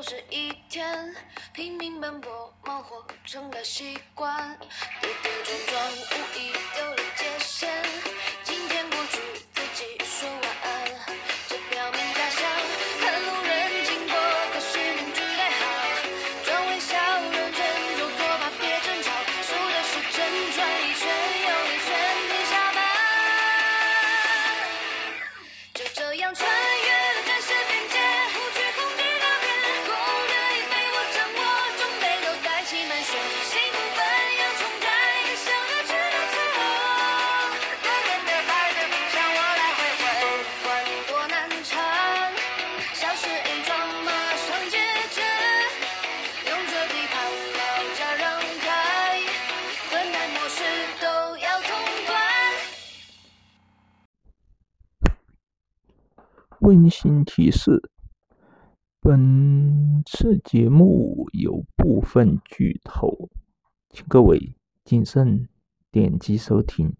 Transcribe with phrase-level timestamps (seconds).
[0.00, 1.14] 又是一天，
[1.52, 4.58] 拼命奔波，忙活成了习惯，
[4.98, 8.09] 跌跌撞撞，无意丢了界限。
[56.60, 57.90] 温馨提示：
[59.00, 63.30] 本次节目有部分剧透，
[63.88, 65.48] 请各位谨慎
[65.90, 66.94] 点击收听。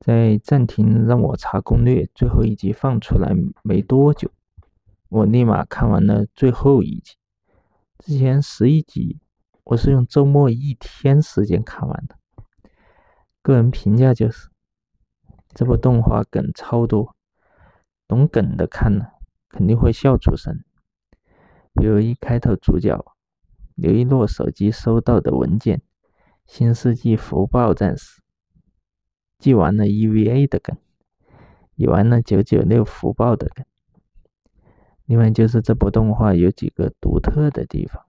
[0.00, 4.28] 在暂停让我查攻略最后一集放出来没多久，
[5.08, 7.14] 我立马看完了最后一集。
[7.98, 9.20] 之前十一集
[9.62, 12.16] 我是用周末一天时间看完的，
[13.40, 14.50] 个人评价就是。
[15.58, 17.16] 这部动画梗超多，
[18.06, 19.14] 懂梗的看了
[19.48, 20.62] 肯定会笑出声。
[21.74, 23.04] 比如一开头主角
[23.74, 25.78] 刘一诺手机收到的文件，
[26.46, 28.20] 《新世纪福报战士》，
[29.40, 30.76] 既玩了 EVA 的梗，
[31.74, 33.66] 也玩了九九六福报的梗。
[35.06, 38.04] 另外就是这部动画有几个独特的地方，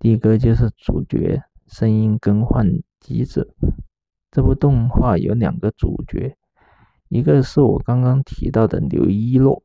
[0.00, 2.66] 第一个就是主角声音更换
[2.98, 3.54] 机制。
[4.32, 6.36] 这部动画有两个主角，
[7.10, 9.64] 一个是我刚刚提到的刘一诺，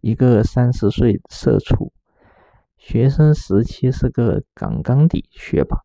[0.00, 1.92] 一个三十岁社畜，
[2.78, 5.80] 学生时期是个杠杠的学霸。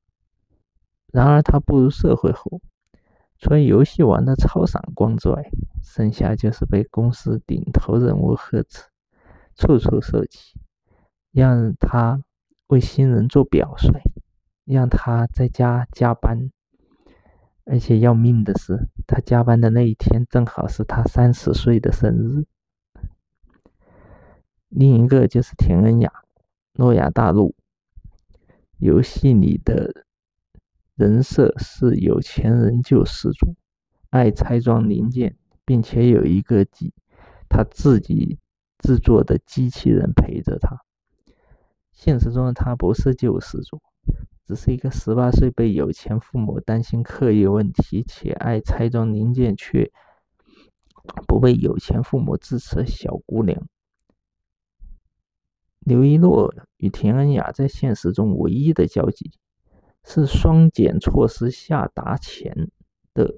[1.11, 2.61] 然而他步入社会后，
[3.39, 5.49] 除了游戏玩的超闪光之外，
[5.81, 8.83] 剩下就是被公司顶头人物呵斥，
[9.55, 10.59] 处处受气，
[11.31, 12.21] 让他
[12.67, 13.99] 为新人做表率，
[14.65, 16.51] 让他在家加班。
[17.65, 22.45] 而且要命的是，他加班的那一天正好是他三十岁的生日。
[24.69, 26.11] 另一个就是田恩雅，
[26.73, 27.55] 诺亚大陆
[28.77, 30.05] 游戏里的
[30.95, 33.55] 人设是有钱人救世主，
[34.09, 36.93] 爱拆装零件，并且有一个机
[37.49, 38.37] 他自己
[38.79, 40.77] 制作的机器人陪着他。
[41.91, 43.81] 现实中的他不是救世主。
[44.47, 49.91] 只是一个十八岁被有钱父母担心课业问题且爱拆装零件却
[51.27, 53.67] 不被有钱父母支持的小姑娘。
[55.79, 59.31] 刘一诺与田恩雅在现实中唯一的交集
[60.03, 62.69] 是双减措施下达前
[63.13, 63.35] 的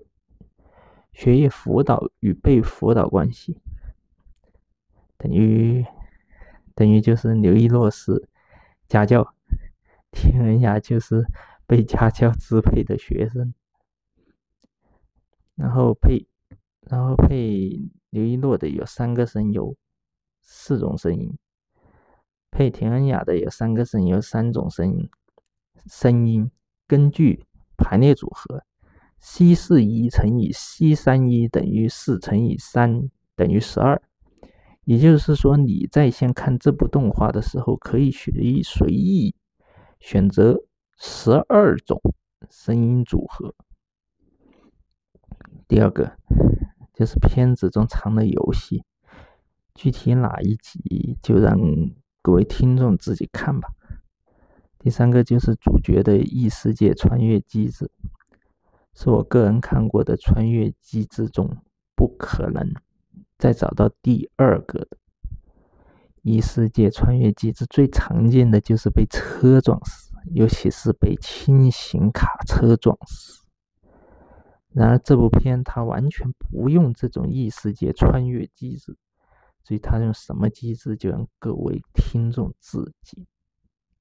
[1.14, 3.58] 学业辅导与被辅导关系，
[5.18, 5.86] 等于
[6.76, 8.28] 等于就是刘一诺是
[8.90, 9.34] 家教。
[10.12, 11.26] 田恩雅就是
[11.66, 13.54] 被家教支配的学生，
[15.56, 16.28] 然后配，
[16.82, 19.76] 然后配刘一诺的有三个声优，
[20.42, 21.32] 四种声音；
[22.50, 25.10] 配田恩雅的有三个声优，三种声音。
[25.86, 26.52] 声音
[26.88, 27.46] 根据
[27.78, 28.64] 排列组合
[29.20, 34.02] ，C 四一乘以 C 三一等于四乘以三等于十二。
[34.84, 39.36] 也就是说，你在线看这部动画的时候，可以随意随意。
[40.00, 40.64] 选择
[40.98, 42.02] 十二种
[42.50, 43.54] 声音组合。
[45.68, 46.18] 第二个
[46.94, 48.84] 就是片子中藏的游戏，
[49.76, 51.58] 具体哪一集就让
[52.22, 53.70] 各位听众自己看吧。
[54.80, 57.92] 第三个就是主角的异世界穿越机制，
[58.94, 61.58] 是我个人看过的穿越机制中
[61.96, 62.74] 不可能
[63.38, 64.98] 再找到第二个的。
[66.28, 73.46] 异世界穿越机制最常见的就是被车撞死，尤其是被轻型卡车撞死。
[74.74, 78.98] 然而这部片它完全不用这种异世界穿越机制，
[79.64, 83.26] 所以它用什么机制，就让各位听众自己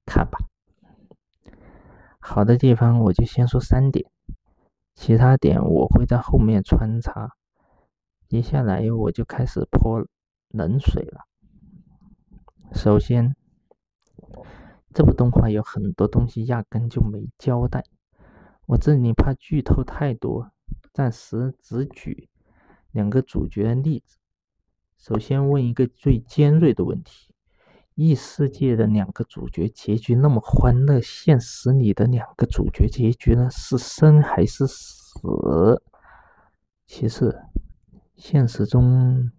[0.05, 0.37] 看吧。
[2.19, 4.05] 好的地方我就先说三点，
[4.95, 7.37] 其他点我会在后面穿插。
[8.27, 10.05] 接下来我就开始泼
[10.49, 11.21] 冷水了。
[12.73, 13.35] 首先，
[14.93, 17.83] 这部动画有很多东西压根就没交代，
[18.65, 20.51] 我这里怕剧透太多，
[20.93, 22.29] 暂时只举
[22.91, 24.17] 两个主角的例子。
[24.97, 27.33] 首先问一个最尖锐的问题：
[27.95, 35.81] 异世界的两个主角结局那么欢乐，现实里的两个主角结局呢是生还是死？
[36.85, 37.41] 其次，
[38.15, 39.31] 现实中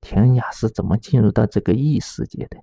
[0.00, 2.62] 田雅是怎么进入到这个异世界的？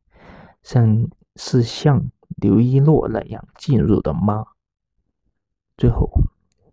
[0.63, 4.45] 像是像刘一诺那样进入的吗？
[5.77, 6.09] 最后，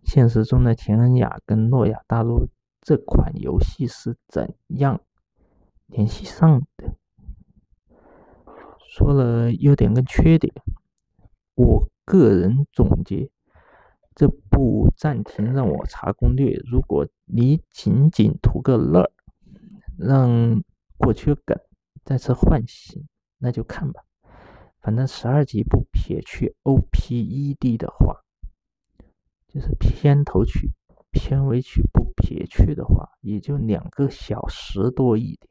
[0.03, 2.47] 现实中的田恩雅跟诺亚大陆
[2.81, 5.01] 这款游戏是怎样
[5.87, 6.95] 联系上的？
[8.87, 10.53] 说了优点跟缺点，
[11.55, 13.29] 我个人总结
[14.13, 16.61] 这部暂停让我查攻略。
[16.65, 19.11] 如果你仅仅图个乐，
[19.97, 20.63] 让
[20.97, 21.59] 过去的梗
[22.03, 23.07] 再次唤醒，
[23.39, 24.03] 那就看吧。
[24.79, 28.21] 反正十二集不撇去 OPED 的话，
[29.47, 30.71] 就是片头曲、
[31.11, 35.49] 片尾曲不撇去的话，也就两个小时多一点。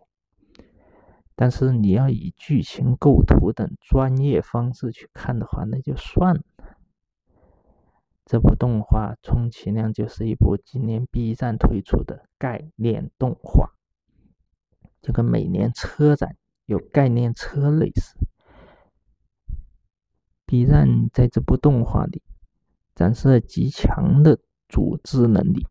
[1.34, 6.42] 但是你要以剧情构图等专业方式去看的话，那就算了。
[8.24, 13.70] 这部动画充其量就是一部今年 B 站推出的概念动画，
[15.00, 16.36] 就跟每年车展
[16.68, 18.14] 有概念车类似。
[20.44, 22.22] B 站在这部动画里
[22.94, 24.38] 展示了极强的
[24.68, 25.66] 组织能力，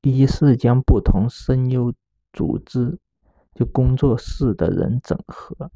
[0.00, 1.92] 一是将不同声优
[2.32, 2.98] 组织。
[3.54, 5.70] 就工作室的人整合，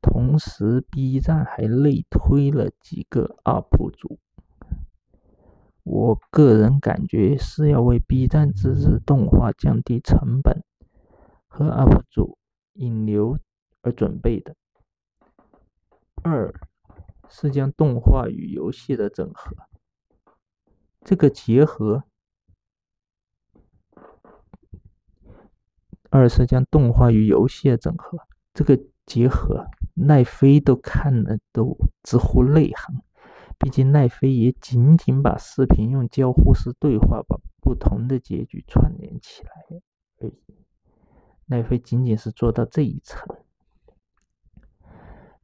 [0.00, 4.20] 同时 B 站还类推了几个 UP 主。
[5.82, 10.62] 我个人感觉是要为 B 站自制动画降低成本
[11.48, 12.38] 和 UP 主
[12.74, 13.38] 引流
[13.82, 14.54] 而准备的。
[16.22, 16.54] 二
[17.28, 19.56] 是将动画与游戏的整合，
[21.02, 22.04] 这个结合。
[26.10, 28.18] 二是将动画与游戏的整合，
[28.52, 33.02] 这个结合，奈飞都看了都直呼内行。
[33.58, 39.50] 毕竟奈飞也仅仅把视频用交互式对话把不同的结局串联起来。
[41.54, 43.22] 奈飞仅仅是做到这一层。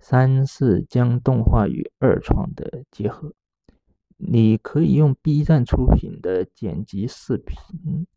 [0.01, 3.33] 三是将动画与二创的结合，
[4.17, 8.09] 你可以用 B 站出品的剪辑视频。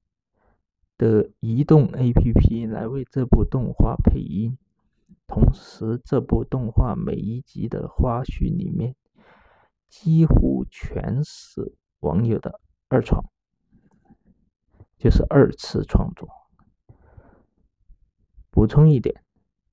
[0.95, 4.57] 的移动 APP 来为这部动画配音，
[5.27, 8.95] 同时这部动画每一集的花絮里面
[9.89, 12.59] 几乎全是网友的
[12.89, 13.23] 二创，
[14.97, 16.42] 就是二次创作。
[18.53, 19.21] 补充一点，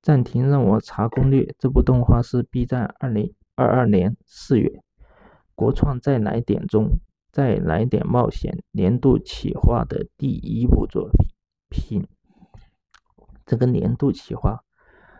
[0.02, 1.54] 暂停让我查攻略。
[1.58, 4.82] 这部动画是 B 站二零二二年四月
[5.54, 6.98] 国创再来点中。
[7.32, 11.08] 再来点冒险年度企划的第一部作
[11.68, 12.04] 品，
[13.46, 14.64] 这个年度企划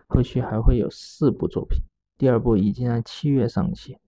[0.08, 1.80] 后续还会有四部作品，
[2.18, 4.00] 第二部已经在七月上线，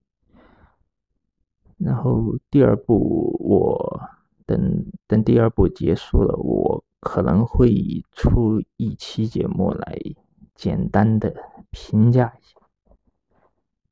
[1.78, 4.00] 然后第二部我
[4.46, 9.98] 等等第二部结束了，我可能会出一期节目来
[10.54, 11.34] 简单的
[11.70, 12.56] 评价一下，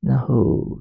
[0.01, 0.81] 然后。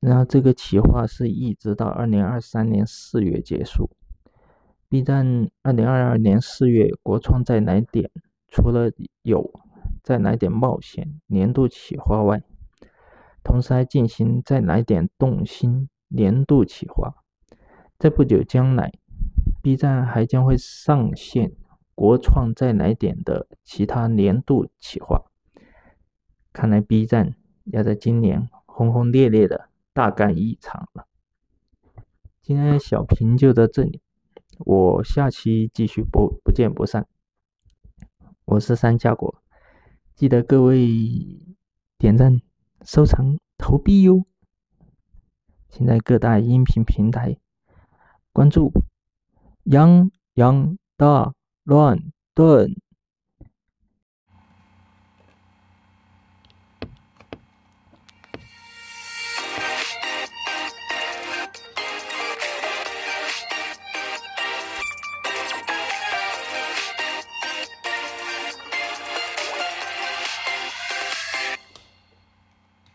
[0.00, 3.90] 然后这个企划是一直到二零二三年四月结束。
[4.88, 8.08] B 站二零二二年四月国创再来点，
[8.46, 9.52] 除了有
[10.04, 12.40] 再来点冒险年度企划外，
[13.42, 17.12] 同时还进行再来点动心年度企划。
[17.98, 18.92] 在不久将来
[19.68, 21.52] ，B 站还将会上线
[21.94, 25.22] 国创再来点的其他年度企划。
[26.54, 27.34] 看来 B 站
[27.66, 29.68] 要在今年轰轰烈烈的。
[29.92, 31.06] 大干一场了。
[32.40, 34.00] 今天小评就到这里，
[34.58, 37.06] 我下期继续不不见不散。
[38.44, 39.42] 我是三家果，
[40.14, 40.86] 记得各位
[41.98, 42.40] 点赞、
[42.82, 44.24] 收藏、投币哟。
[45.68, 47.36] 请在各大音频平台
[48.32, 48.72] 关注
[49.70, 51.34] “泱泱大
[51.64, 51.98] 乱
[52.32, 52.74] 炖。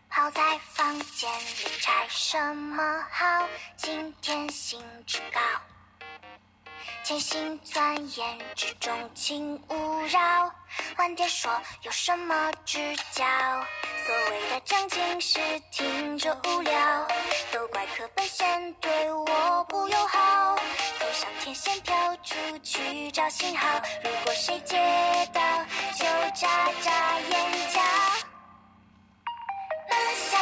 [0.08, 3.48] 好在房间里拆什么好？
[3.76, 5.38] 今天兴致高。
[7.04, 10.50] 潜心钻研之中，请勿扰。
[10.96, 13.22] 晚点说，有什么指教？
[14.06, 15.38] 所谓的正经事
[15.70, 17.06] 听着无聊，
[17.52, 20.56] 都怪课本线对我不友好。
[20.98, 23.68] 头上天线飘出去找信号，
[24.02, 24.78] 如果谁接
[25.30, 25.42] 到，
[25.94, 27.80] 就眨眨眼角。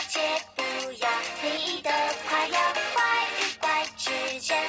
[0.08, 0.20] 且
[0.54, 1.08] 不要
[1.42, 1.90] 你的
[2.28, 2.60] 快要
[2.92, 3.02] 怪
[3.40, 4.62] 与怪之间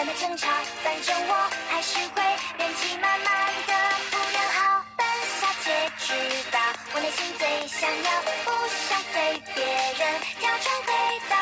[0.00, 0.48] 懒得争吵，
[0.82, 1.34] 反正我
[1.68, 2.22] 还是会
[2.58, 3.72] 元气满满的
[4.10, 4.82] 不人好。
[4.96, 5.06] 本
[5.38, 6.14] 小姐知
[6.50, 6.58] 道，
[6.94, 8.50] 我内心最想要，不
[8.88, 10.94] 想被别人跳成轨
[11.28, 11.36] 道。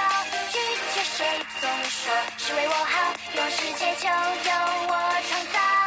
[0.51, 0.59] 拒
[0.93, 4.51] 绝谁总说是为我好，有世界就由
[4.89, 4.93] 我
[5.29, 5.78] 创造。